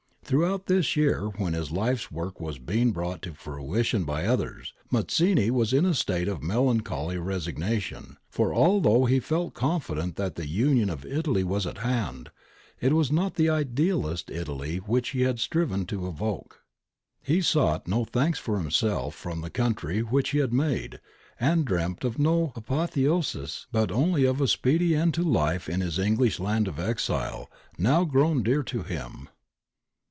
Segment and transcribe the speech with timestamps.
[0.23, 5.51] Throughout this year when his life's work was being brought to fruition by others, Mazzini
[5.51, 10.89] was in a state of melancholy resignation, for although he felt confident that the union
[10.89, 12.29] of Italy was at hand,
[12.79, 16.61] it was not the idealist Italy which he had striven to evoke.
[17.21, 21.01] He sought no thanks for himself from the country which he had made,
[21.41, 25.99] and dreamt of no apotheosis, but only of a speedy end to life in his
[25.99, 29.27] English land of exile, now grown dear to him.